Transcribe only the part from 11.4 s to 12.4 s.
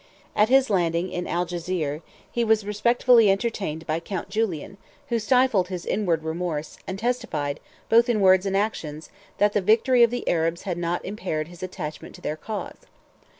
his attachment to their